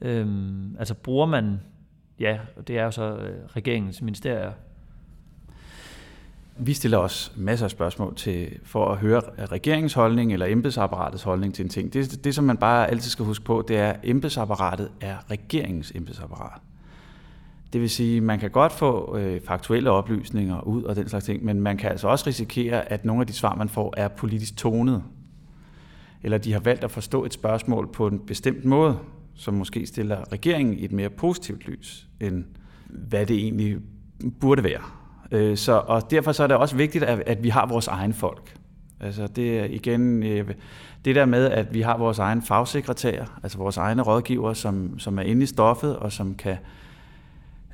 [0.00, 1.60] Øhm, altså bruger man,
[2.20, 4.52] ja, det er jo så øh, regeringens ministerier.
[6.56, 11.54] Vi stiller også masser af spørgsmål til, for at høre regeringens holdning eller embedsapparatets holdning
[11.54, 11.92] til en ting.
[11.92, 15.92] Det, det, som man bare altid skal huske på, det er, at embedsapparatet er regeringens
[15.94, 16.60] embedsapparat.
[17.72, 21.24] Det vil sige, at man kan godt få øh, faktuelle oplysninger ud og den slags
[21.24, 24.08] ting, men man kan altså også risikere, at nogle af de svar, man får, er
[24.08, 25.02] politisk tonet.
[26.22, 28.98] Eller de har valgt at forstå et spørgsmål på en bestemt måde,
[29.34, 32.44] som måske stiller regeringen i et mere positivt lys, end
[32.86, 33.78] hvad det egentlig
[34.40, 34.80] burde være.
[35.30, 38.12] Øh, så, og derfor så er det også vigtigt, at, at vi har vores egen
[38.12, 38.54] folk.
[39.00, 40.54] Altså det er igen øh,
[41.04, 45.18] det der med, at vi har vores egen fagsekretær, altså vores egne rådgiver, som, som
[45.18, 46.58] er inde i stoffet og som kan øh,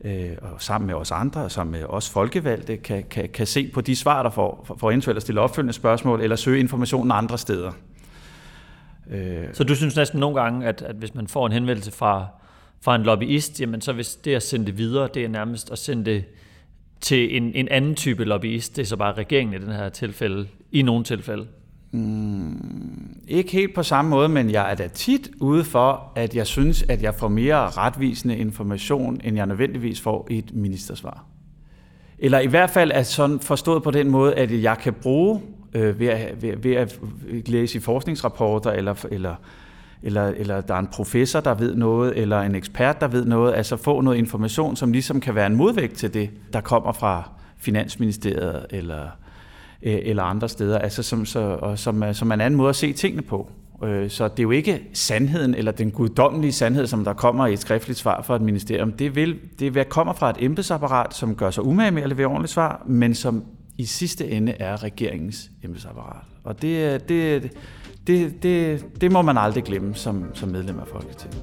[0.04, 3.70] Øh, og sammen med os andre, og sammen med os folkevalgte, kan, kan, kan se
[3.74, 7.12] på de svar, der får, for, for eventuelt at stille opfølgende spørgsmål, eller søge informationen
[7.12, 7.72] andre steder.
[9.10, 9.44] Øh.
[9.52, 12.26] Så du synes næsten nogle gange, at, at hvis man får en henvendelse fra,
[12.80, 15.78] fra en lobbyist, jamen så hvis det at sende det videre, det er nærmest at
[15.78, 16.24] sende det
[17.00, 20.48] til en, en anden type lobbyist, det er så bare regeringen i den her tilfælde,
[20.72, 21.46] i nogle tilfælde?
[21.90, 26.46] Mm, ikke helt på samme måde, men jeg er da tit ude for, at jeg
[26.46, 31.24] synes, at jeg får mere retvisende information, end jeg nødvendigvis får i et ministersvar.
[32.18, 35.40] Eller i hvert fald er sådan forstået på den måde, at jeg kan bruge
[35.74, 36.98] øh, ved, at, ved, ved at
[37.46, 39.34] læse i forskningsrapporter, eller, eller,
[40.02, 43.54] eller, eller der er en professor, der ved noget, eller en ekspert, der ved noget,
[43.54, 47.30] altså få noget information, som ligesom kan være en modvægt til det, der kommer fra
[47.56, 49.08] Finansministeriet, eller
[49.82, 52.76] Øh, eller andre steder, altså som, så, og som, som er en anden måde at
[52.76, 53.50] se tingene på.
[53.84, 57.52] Øh, så det er jo ikke sandheden eller den guddommelige sandhed, som der kommer i
[57.52, 58.92] et skriftligt svar fra et ministerium.
[58.92, 62.52] Det, vil, det kommer fra et embedsapparat, som gør sig umage med at levere ordentligt
[62.52, 63.44] svar, men som
[63.78, 66.22] i sidste ende er regeringens embedsapparat.
[66.44, 67.50] Og det, det,
[68.06, 71.42] det, det, det må man aldrig glemme som, som medlem af Folketinget.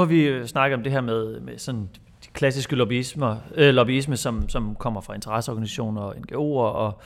[0.00, 1.88] Nu har vi øh, snakket om det her med, med sådan
[2.24, 7.00] de klassiske lobbyisme, øh, lobbyisme som, som kommer fra interesseorganisationer og NGO'er og,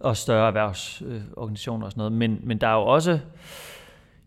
[0.00, 2.12] og større erhvervsorganisationer og sådan noget.
[2.12, 3.18] Men, men der er jo også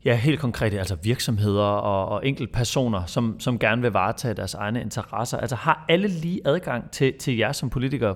[0.06, 4.54] ja, helt konkrete altså virksomheder og, og enkelte personer, som, som gerne vil varetage deres
[4.54, 5.38] egne interesser.
[5.38, 8.16] Altså har alle lige adgang til, til jer som politikere?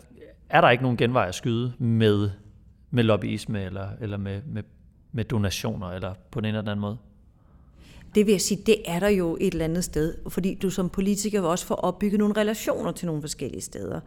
[0.49, 2.29] Er der ikke nogen genvej at skyde med,
[2.91, 4.63] med lobbyisme eller, eller med, med,
[5.11, 6.97] med donationer eller på den ene eller anden måde?
[8.15, 10.89] Det vil jeg sige, det er der jo et eller andet sted, fordi du som
[10.89, 13.99] politiker vil også få opbygget nogle relationer til nogle forskellige steder.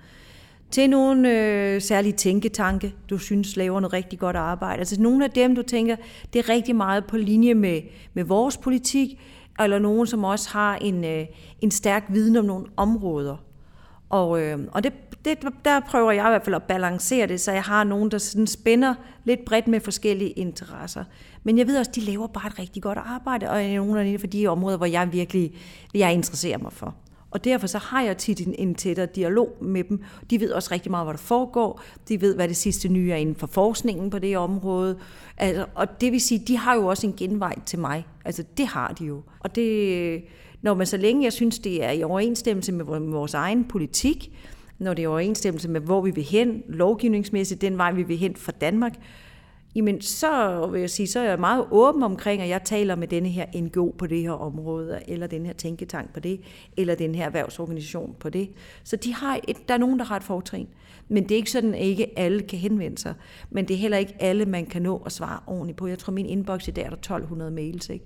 [0.71, 4.79] Til nogle øh, særlige tænketanke, du synes laver noget rigtig godt arbejde.
[4.79, 5.97] Altså nogle af dem, du tænker,
[6.33, 7.81] det er rigtig meget på linje med,
[8.15, 9.21] med vores politik,
[9.61, 11.27] eller nogen, som også har en, øh,
[11.61, 13.37] en stærk viden om nogle områder.
[14.09, 14.93] Og, øh, og det,
[15.25, 18.19] det, der prøver jeg i hvert fald at balancere det, så jeg har nogen, der
[18.19, 21.05] sådan spænder lidt bredt med forskellige interesser.
[21.43, 24.19] Men jeg ved også, de laver bare et rigtig godt arbejde, og er nogle af
[24.19, 25.55] de områder, hvor jeg virkelig
[25.95, 26.95] jeg interesserer mig for.
[27.31, 30.03] Og derfor så har jeg tit en, en tættere dialog med dem.
[30.31, 31.83] De ved også rigtig meget, hvad der foregår.
[32.09, 34.99] De ved, hvad det sidste nye er inden for forskningen på det område.
[35.37, 38.07] Altså, og det vil sige, de har jo også en genvej til mig.
[38.25, 39.23] Altså det har de jo.
[39.41, 40.25] Og det,
[40.63, 44.33] når man så længe jeg synes, det er i overensstemmelse med vores egen politik,
[44.79, 48.37] når det er overensstemmelse med, hvor vi vil hen, lovgivningsmæssigt, den vej, vi vil hen
[48.37, 48.95] fra Danmark,
[49.75, 53.09] jamen så vil jeg sige, så er jeg meget åben omkring, at jeg taler med
[53.09, 56.41] denne her NGO på det her område, eller den her tænketank på det,
[56.77, 58.51] eller den her erhvervsorganisation på det.
[58.85, 60.69] Så de har et, der er nogen, der har et fortrin.
[61.09, 63.15] Men det er ikke sådan, at ikke alle kan henvende sig.
[63.51, 65.87] Men det er heller ikke alle, man kan nå at svare ordentligt på.
[65.87, 67.89] Jeg tror, min inbox i dag er der 1200 mails.
[67.89, 68.05] Ikke?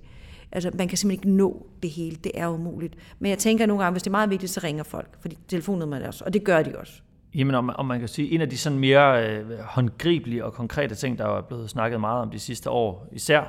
[0.51, 2.15] Altså, man kan simpelthen ikke nå det hele.
[2.15, 2.95] Det er umuligt.
[3.19, 5.09] Men jeg tænker nogle gange, hvis det er meget vigtigt, så ringer folk.
[5.21, 6.93] Fordi telefonnummeret er også, og det gør de også.
[7.35, 10.95] Jamen, om, om man kan sige, en af de sådan mere øh, håndgribelige og konkrete
[10.95, 13.39] ting, der er blevet snakket meget om de sidste år, især,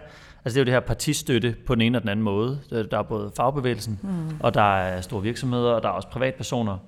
[0.44, 2.60] altså det er jo det her partistøtte på den ene og den anden måde.
[2.70, 4.08] Der er både fagbevægelsen, mm.
[4.40, 6.78] og der er store virksomheder, og der er også privatpersoner.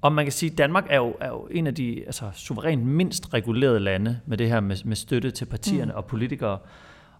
[0.00, 2.86] Og man kan sige, at Danmark er jo, er jo en af de altså, suverænt
[2.86, 5.96] mindst regulerede lande med det her med, med støtte til partierne mm.
[5.96, 6.58] og politikere.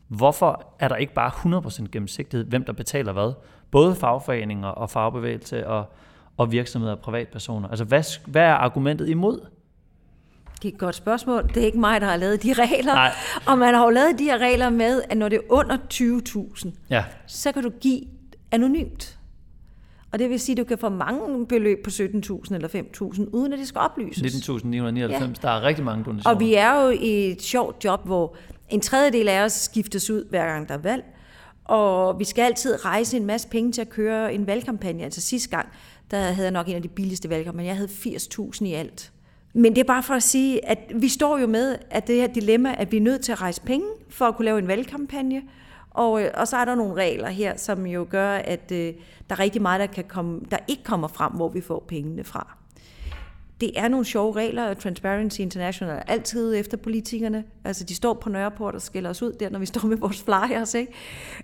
[0.09, 3.33] Hvorfor er der ikke bare 100% gennemsigtighed, hvem der betaler hvad?
[3.71, 5.85] Både fagforeninger og fagbevægelse og,
[6.37, 7.69] og virksomheder og privatpersoner?
[7.69, 9.41] Altså, hvad, hvad er argumentet imod?
[10.63, 11.49] Det er et godt spørgsmål.
[11.49, 12.95] Det er ikke mig, der har lavet de regler.
[12.95, 13.13] Nej.
[13.47, 16.71] Og man har jo lavet de her regler med, at når det er under 20.000,
[16.91, 17.05] Ja.
[17.27, 18.01] så kan du give
[18.51, 19.19] anonymt.
[20.13, 23.53] Og det vil sige, at du kan få mange beløb på 17.000 eller 5.000, uden
[23.53, 24.49] at det skal oplyses.
[24.49, 24.67] 19.999,
[24.99, 25.29] ja.
[25.43, 26.35] Der er rigtig mange donationer.
[26.35, 28.37] Og vi er jo i et sjovt job, hvor
[28.69, 31.05] en tredjedel af os skiftes ud, hver gang der er valg.
[31.65, 35.05] Og vi skal altid rejse en masse penge til at køre en valgkampagne.
[35.05, 35.69] Altså sidste gang,
[36.11, 37.69] der havde jeg nok en af de billigste valgkampagner.
[37.69, 39.13] Jeg havde 80.000 i alt.
[39.53, 42.27] Men det er bare for at sige, at vi står jo med at det her
[42.27, 45.43] dilemma, at vi er nødt til at rejse penge for at kunne lave en valgkampagne.
[45.91, 48.95] Og, øh, og så er der nogle regler her, som jo gør, at øh,
[49.31, 52.25] der er rigtig meget, der, kan komme, der ikke kommer frem, hvor vi får pengene
[52.25, 52.57] fra.
[53.61, 57.45] Det er nogle sjove regler, og Transparency International er altid efter politikerne.
[57.65, 60.23] Altså, de står på Nørreport og skælder os ud der, når vi står med vores
[60.23, 60.93] flyers, ikke?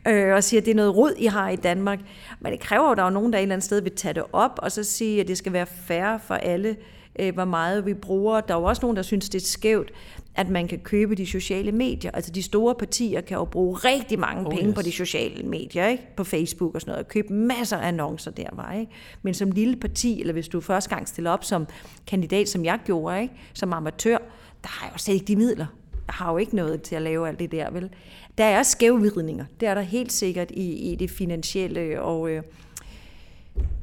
[0.09, 1.99] Øh, og siger, at det er noget rod, I har i Danmark.
[2.41, 4.15] Men det kræver jo, at der er nogen, der et eller andet sted vil tage
[4.15, 6.77] det op, og så sige, at det skal være fair for alle,
[7.19, 8.41] øh, hvor meget vi bruger.
[8.41, 9.93] Der er jo også nogen, der synes, det er skævt,
[10.35, 12.11] at man kan købe de sociale medier.
[12.11, 14.75] Altså, de store partier kan jo bruge rigtig mange Oh, penge yes.
[14.75, 16.03] på de sociale medier, ikke?
[16.17, 18.73] på Facebook og sådan noget, og købe masser af annoncer der var.
[18.73, 18.93] Ikke?
[19.23, 21.67] Men som lille parti, eller hvis du første gang stiller op som
[22.07, 23.35] kandidat, som jeg gjorde, ikke?
[23.55, 24.19] som amatør,
[24.63, 25.67] der har jeg jo slet ikke de midler.
[26.07, 27.91] Jeg har jo ikke noget til at lave alt det der, vel?
[28.39, 29.45] Der er skævvidninger.
[29.61, 32.43] Det er der helt sikkert i, i det finansielle, og øh,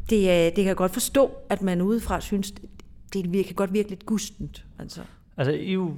[0.10, 2.54] det, er- det kan jeg godt forstå, at man udefra synes,
[3.14, 4.66] det virker, godt virke lidt gustent.
[4.80, 5.02] Altså.
[5.38, 5.92] Altså, I er jo,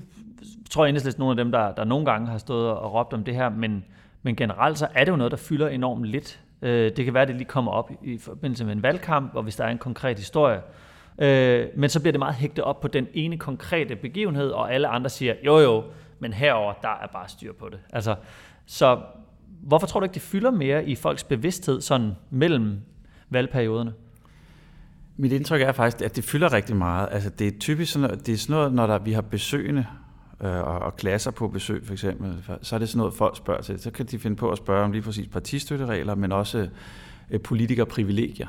[0.69, 3.23] tror jeg enhedslisten nogle af dem, der, der nogle gange har stået og råbt om
[3.23, 3.84] det her, men,
[4.23, 6.39] men generelt så er det jo noget, der fylder enormt lidt.
[6.62, 9.43] Øh, det kan være, at det lige kommer op i forbindelse med en valgkamp, og
[9.43, 10.62] hvis der er en konkret historie.
[11.19, 14.88] Øh, men så bliver det meget hægtet op på den ene konkrete begivenhed, og alle
[14.88, 15.84] andre siger, jo jo,
[16.19, 17.80] men herover der er bare styr på det.
[17.93, 18.15] Altså,
[18.65, 18.99] så
[19.63, 22.80] hvorfor tror du ikke, det fylder mere i folks bevidsthed sådan mellem
[23.30, 23.93] valgperioderne?
[25.17, 27.08] Mit indtryk er faktisk, at det fylder rigtig meget.
[27.12, 29.86] Altså, det er typisk sådan, det er sådan noget, når der, vi har besøgende
[30.43, 33.62] øh, og, og klasser på besøg for eksempel, så er det sådan noget, folk spørger
[33.62, 33.80] til.
[33.80, 36.67] Så kan de finde på at spørge om lige præcis partistøtteregler, men også
[37.32, 38.47] øh, politikerprivilegier.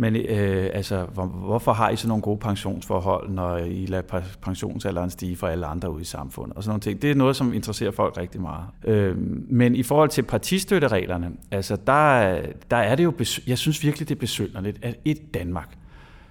[0.00, 5.10] Men øh, altså, hvor, hvorfor har I sådan nogle gode pensionsforhold, når I lader pensionsalderen
[5.10, 6.56] stige for alle andre ude i samfundet?
[6.56, 7.02] Og sådan nogle ting.
[7.02, 8.64] Det er noget, som interesserer folk rigtig meget.
[8.84, 9.16] Øh,
[9.50, 14.08] men i forhold til partistøttereglerne, altså der, der er det jo, besø- jeg synes virkelig,
[14.08, 15.78] det er besynderligt, at et Danmark,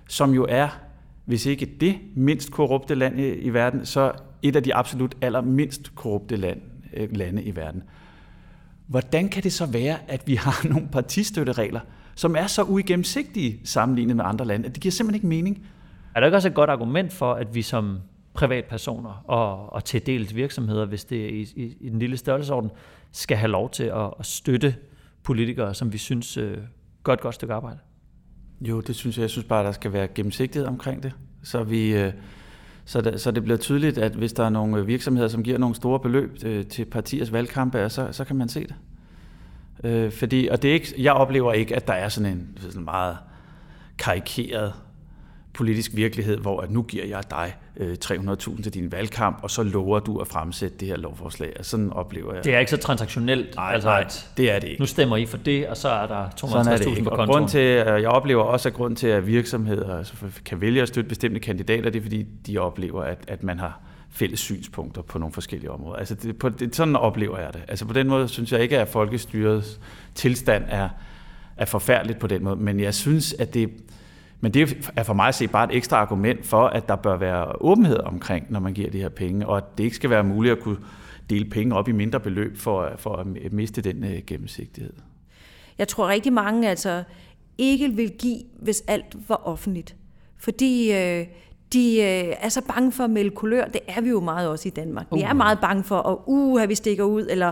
[0.09, 0.67] som jo er,
[1.25, 5.95] hvis ikke det mindst korrupte land i, i verden, så et af de absolut allermindst
[5.95, 6.61] korrupte land,
[6.93, 7.83] øh, lande i verden.
[8.87, 11.79] Hvordan kan det så være, at vi har nogle partistøtteregler,
[12.15, 15.65] som er så uigennemsigtige sammenlignet med andre lande, at det giver simpelthen ikke mening?
[16.15, 17.99] Er der ikke også et godt argument for, at vi som
[18.33, 22.71] privatpersoner og, og til dels virksomheder, hvis det er i, i, i den lille størrelsesorden,
[23.11, 24.75] skal have lov til at, at støtte
[25.23, 26.57] politikere, som vi synes øh,
[27.03, 27.79] gør et godt stykke arbejde?
[28.61, 29.21] Jo, det synes jeg.
[29.21, 31.13] Jeg synes bare, der skal være gennemsigtighed omkring det.
[31.43, 32.13] Så, vi, øh,
[32.87, 35.57] så, det, så det bliver tydeligt, at hvis der er nogle øh, virksomheder, som giver
[35.57, 38.75] nogle store beløb øh, til partiers valgkampe, så, så kan man se det.
[39.83, 42.83] Øh, fordi, og det er ikke, jeg oplever ikke, at der er sådan en sådan
[42.83, 43.17] meget
[43.97, 44.73] karikeret
[45.57, 49.63] politisk virkelighed, hvor at nu giver jeg dig øh, 300.000 til din valgkamp, og så
[49.63, 51.53] lover du at fremsætte det her lovforslag.
[51.59, 52.43] Og sådan oplever jeg.
[52.43, 54.81] Det er ikke så transaktionelt, nej, altså nej, det er det ikke.
[54.81, 57.03] nu stemmer I for det, og så er der Sådan er det 250.000 ikke.
[57.03, 57.29] på kontoen.
[57.29, 60.13] grund til, øh, jeg oplever også, at grund til, at virksomheder altså,
[60.45, 63.79] kan vælge at støtte bestemte kandidater, det er, fordi de oplever, at, at man har
[64.09, 65.95] fælles synspunkter på nogle forskellige områder.
[65.95, 67.61] Altså det, på, det, sådan oplever jeg det.
[67.67, 69.79] Altså på den måde synes jeg ikke, at folkestyrets
[70.15, 70.89] tilstand er,
[71.57, 73.69] er forfærdeligt på den måde, men jeg synes, at det,
[74.39, 77.17] men det er for mig at se bare et ekstra argument for, at der bør
[77.17, 80.23] være åbenhed omkring, når man giver de her penge, og at det ikke skal være
[80.23, 80.77] muligt at kunne
[81.29, 84.93] dele penge op i mindre beløb for, for at miste den øh, gennemsigtighed.
[85.77, 87.03] Jeg tror rigtig mange altså
[87.57, 89.95] ikke vil give, hvis alt var offentligt.
[90.37, 91.25] Fordi øh,
[91.73, 93.65] de øh, er så bange for at melde kulør.
[93.65, 95.07] Det er vi jo meget også i Danmark.
[95.13, 97.51] Vi er meget bange for, at uh, vi stikker ud, eller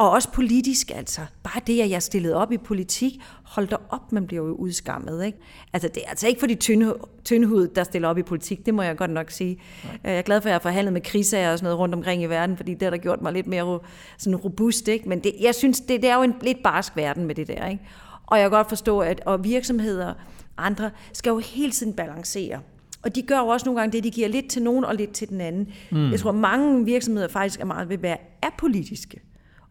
[0.00, 1.20] og også politisk, altså.
[1.42, 5.24] Bare det, at jeg stillede op i politik, hold da op, man bliver jo udskammet,
[5.24, 5.38] ikke?
[5.72, 8.74] Altså, det er altså ikke for de tynde, tyndhud, der stiller op i politik, det
[8.74, 9.62] må jeg godt nok sige.
[9.84, 9.98] Nej.
[10.04, 12.22] Jeg er glad for, at jeg har forhandlet med kriser og sådan noget rundt omkring
[12.22, 13.78] i verden, fordi det har der gjort mig lidt mere
[14.18, 15.08] sådan robust, ikke?
[15.08, 17.66] Men det, jeg synes, det, det er jo en lidt barsk verden med det der,
[17.66, 17.82] ikke?
[18.26, 20.14] Og jeg kan godt forstå, at og virksomheder
[20.58, 22.60] andre skal jo hele tiden balancere.
[23.02, 25.12] Og de gør jo også nogle gange det, de giver lidt til nogen og lidt
[25.12, 25.68] til den anden.
[25.90, 26.10] Mm.
[26.10, 29.20] Jeg tror, mange virksomheder faktisk er meget ved at være apolitiske.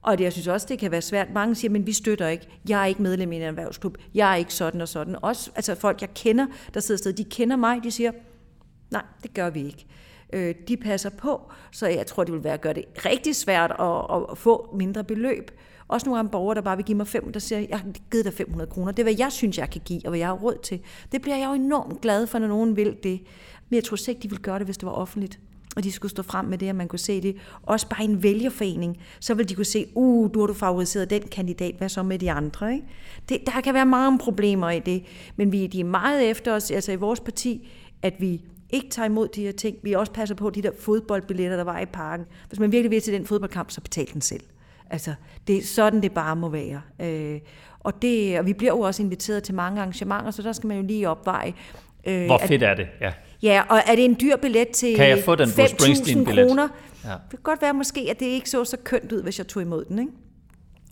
[0.02, 1.28] Og jeg synes også, det kan være svært.
[1.34, 2.48] Mange siger, men vi støtter ikke.
[2.70, 3.98] Jeg er ikke medlem i en erhvervsklub.
[4.14, 5.16] Jeg er ikke sådan og sådan.
[5.22, 8.12] Også altså folk, jeg kender, der sidder sted, de kender mig, de siger,
[8.92, 9.86] nej, det gør vi ikke.
[10.34, 13.72] Øh, de passer på, så jeg tror, det vil være at gøre det rigtig svært
[13.80, 15.52] at, at få mindre beløb.
[15.88, 18.26] Også nogle gange borgere, der bare vil give mig 5, der siger, jeg har givet
[18.26, 18.92] dig 500 kroner.
[18.92, 20.82] Det er, hvad jeg synes, jeg kan give, og hvad jeg har råd til.
[21.12, 23.22] Det bliver jeg jo enormt glad for, når nogen vil det.
[23.70, 25.40] Men jeg tror ikke, de ville gøre det, hvis det var offentligt
[25.76, 27.36] og de skulle stå frem med det, at man kunne se det.
[27.64, 31.22] Også bare en vælgerforening, så vil de kunne se, uh, du har du favoriseret den
[31.22, 32.74] kandidat, hvad så med de andre?
[32.74, 32.86] Ikke?
[33.30, 35.04] Det, der kan være mange problemer i det,
[35.36, 37.70] men vi de er meget efter os, altså i vores parti,
[38.02, 39.78] at vi ikke tager imod de her ting.
[39.84, 42.26] Vi også passer på de der fodboldbilletter, der var i parken.
[42.48, 44.44] Hvis man virkelig vil til den fodboldkamp, så betal den selv.
[44.90, 45.14] Altså,
[45.48, 46.82] det er sådan, det bare må være.
[47.02, 47.40] Øh,
[47.80, 50.78] og, det, og vi bliver jo også inviteret til mange arrangementer, så der skal man
[50.78, 51.54] jo lige opveje.
[52.06, 52.88] Øh, Hvor fedt at, er det?
[53.02, 53.14] Ja.
[53.44, 56.68] Ja, og er det en dyr billet til kan jeg få den 5.000 kroner?
[57.04, 57.10] Ja.
[57.10, 59.62] Det kan godt være måske, at det ikke så så kønt ud, hvis jeg tog
[59.62, 60.12] imod den, ikke?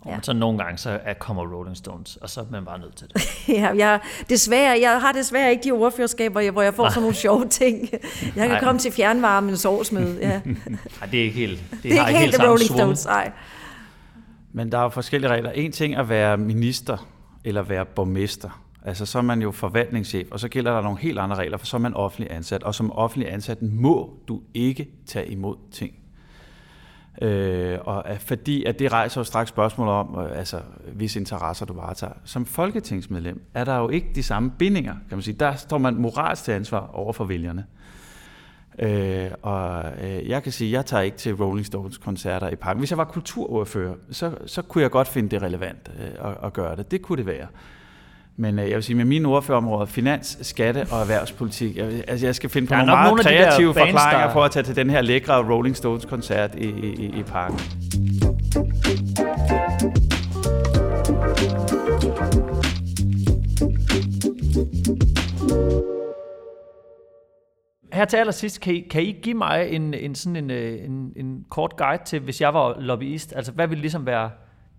[0.06, 0.10] Ja.
[0.10, 3.06] Men så nogle gange, så kommer Rolling Stones, og så er man bare nødt til
[3.14, 3.48] det.
[3.58, 7.48] ja, jeg, desværre, jeg har desværre ikke de ordførerskaber, hvor jeg får sådan nogle sjove
[7.48, 7.88] ting.
[7.92, 8.00] Jeg
[8.36, 8.60] kan Nej.
[8.60, 10.18] komme til fjernvarmens årsmøde.
[10.20, 10.40] Ja.
[10.44, 13.32] Nej, det er ikke helt det, det er ikke helt, helt Rolling Stones, nej.
[14.52, 15.50] Men der er jo forskellige regler.
[15.50, 17.08] En ting er at være minister,
[17.44, 18.62] eller være borgmester.
[18.84, 21.66] Altså så er man jo forvaltningschef, og så gælder der nogle helt andre regler, for
[21.66, 22.62] så er man offentlig ansat.
[22.62, 25.94] Og som offentlig ansat må du ikke tage imod ting.
[27.22, 30.60] Øh, og fordi at det rejser jo straks spørgsmål om, øh, altså,
[30.92, 32.12] hvis interesser du varetager.
[32.24, 35.36] Som folketingsmedlem er der jo ikke de samme bindinger, kan man sige.
[35.40, 37.66] Der står man moralsk til ansvar over for vælgerne.
[38.78, 42.56] Øh, og øh, jeg kan sige, at jeg tager ikke til Rolling Stones koncerter i
[42.56, 42.78] parken.
[42.78, 46.52] Hvis jeg var kulturordfører, så, så kunne jeg godt finde det relevant øh, at, at
[46.52, 46.90] gøre det.
[46.90, 47.46] Det kunne det være.
[48.40, 52.34] Men øh, jeg vil sige, med mine ordførerområder, finans, skatte og erhvervspolitik, jeg, altså jeg
[52.34, 54.32] skal finde på nogle meget kreative de forklaringer der...
[54.32, 57.58] for at tage til den her lækre Rolling Stones-koncert i, i, i parken.
[67.92, 71.12] Her til allersidst, kan I, kan I give mig en, en, sådan en, øh, en,
[71.16, 73.32] en kort guide til, hvis jeg var lobbyist?
[73.36, 74.30] Altså, hvad vil ligesom være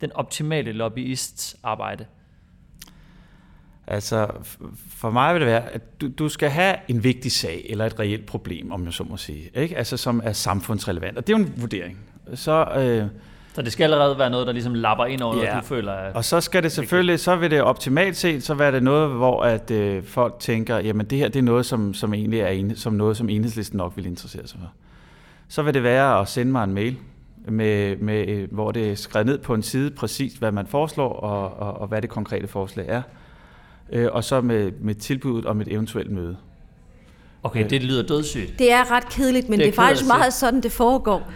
[0.02, 2.06] den optimale lobbyists arbejde?
[3.92, 4.28] Altså,
[4.98, 8.00] for mig vil det være, at du, du skal have en vigtig sag, eller et
[8.00, 9.78] reelt problem, om jeg så må sige, ikke?
[9.78, 11.18] Altså, som er samfundsrelevant.
[11.18, 12.00] Og det er jo en vurdering.
[12.34, 13.06] Så, øh,
[13.54, 15.46] så det skal allerede være noget, der ligesom lapper ind over ja.
[15.46, 18.54] noget, du føler er Og så skal det selvfølgelig, så vil det optimalt set, så
[18.54, 21.94] være det noget, hvor at øh, folk tænker, jamen det her, det er noget, som,
[21.94, 24.72] som egentlig er en, som noget, som enhedslisten nok vil interessere sig for.
[25.48, 26.98] Så vil det være at sende mig en mail,
[27.48, 31.14] med, med, øh, hvor det er skrevet ned på en side præcis, hvad man foreslår,
[31.14, 33.02] og, og, og hvad det konkrete forslag er
[33.92, 36.38] øh, og så med, med tilbuddet om et eventuelt møde.
[37.44, 38.60] Okay, det lyder dødssygt.
[38.60, 41.32] Det er ret kedeligt, men det er, det er faktisk meget sådan, det foregår.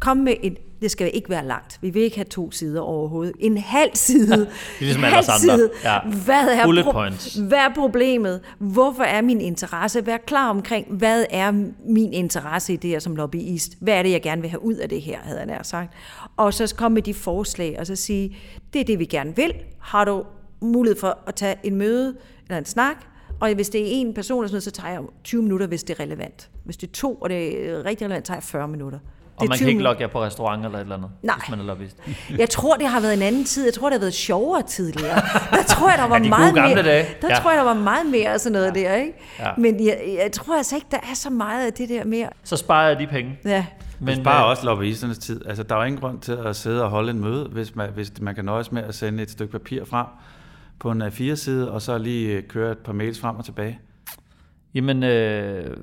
[0.00, 1.78] Kom med et, det skal ikke være langt.
[1.82, 3.32] Vi vil ikke have to sider overhovedet.
[3.38, 4.30] En halv side.
[4.36, 4.46] det er
[4.80, 5.70] ligesom halv side.
[5.84, 5.98] Ja.
[6.24, 7.34] Hvad er, Bullet pro- points.
[7.34, 8.40] hvad er problemet?
[8.58, 10.06] Hvorfor er min interesse?
[10.06, 11.52] Vær klar omkring, hvad er
[11.88, 13.72] min interesse i det her som lobbyist?
[13.80, 15.92] Hvad er det, jeg gerne vil have ud af det her, havde jeg nær sagt.
[16.36, 18.36] Og så komme med de forslag, og så sige,
[18.72, 19.52] det er det, vi gerne vil.
[19.78, 20.24] Har du
[20.60, 22.96] mulighed for at tage en møde eller en snak,
[23.40, 25.98] og hvis det er en person, sådan noget, så tager jeg 20 minutter, hvis det
[25.98, 26.50] er relevant.
[26.64, 28.98] Hvis det er to, og det er rigtig relevant, tager jeg 40 minutter.
[29.36, 31.36] Og man kan ikke logge jer på restaurant eller et eller andet, Nej.
[31.38, 31.96] hvis man er lobbyist.
[32.38, 33.64] Jeg tror, det har været en anden tid.
[33.64, 35.14] Jeg tror, det har været sjovere tidligere.
[35.50, 37.06] Der tror jeg, der var ja, de meget gamle mere, dage.
[37.22, 37.40] Der ja.
[37.40, 38.80] tror jeg, der var meget mere sådan noget ja.
[38.80, 39.12] der, ikke?
[39.38, 39.50] Ja.
[39.58, 42.28] Men jeg, jeg, tror altså ikke, der er så meget af det der mere.
[42.44, 43.38] Så sparer jeg de penge.
[43.44, 43.66] Ja.
[43.98, 45.46] Men det sparer øh, også lobbyisternes tid.
[45.46, 47.90] Altså, der er jo ingen grund til at sidde og holde en møde, hvis man,
[47.94, 50.06] hvis man kan nøjes med at sende et stykke papir frem
[50.80, 53.80] på en A4-side, og så lige øh, køre et par mails frem og tilbage.
[54.74, 55.76] Jamen, øh,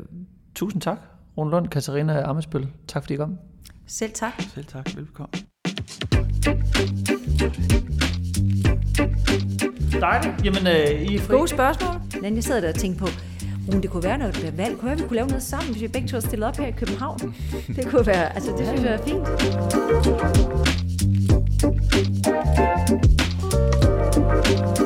[0.55, 0.97] tusind tak,
[1.37, 2.67] Rune Lund, Katarina Ammesbøl.
[2.87, 3.37] Tak fordi I kom.
[3.87, 4.41] Selv tak.
[4.53, 4.89] Selv tak.
[4.95, 5.39] Velkommen.
[10.01, 10.45] Dejligt.
[10.45, 11.35] Jamen, øh, I er fri.
[11.35, 12.01] Gode spørgsmål.
[12.21, 13.07] Men jeg sidder der og tænker på,
[13.73, 15.71] om det kunne være, når det bliver valg, kunne være, vi kunne lave noget sammen,
[15.71, 17.35] hvis vi begge to stillede op her i København.
[17.75, 19.27] Det kunne være, altså det synes jeg er fint.
[24.47, 24.77] thank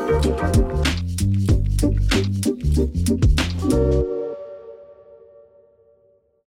[3.74, 4.11] you